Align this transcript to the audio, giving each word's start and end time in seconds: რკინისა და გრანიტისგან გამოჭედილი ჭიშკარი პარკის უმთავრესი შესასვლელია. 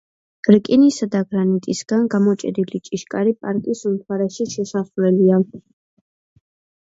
რკინისა 0.53 1.07
და 1.15 1.19
გრანიტისგან 1.33 2.07
გამოჭედილი 2.13 2.81
ჭიშკარი 2.87 3.33
პარკის 3.45 3.83
უმთავრესი 3.91 4.49
შესასვლელია. 4.55 5.37